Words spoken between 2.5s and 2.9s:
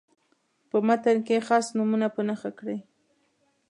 کړئ.